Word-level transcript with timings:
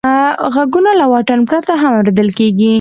غږونه 0.55 0.91
له 0.99 1.05
واټن 1.11 1.39
پرته 1.49 1.73
هم 1.81 1.91
اورېدل 1.97 2.29
کېږي. 2.39 2.69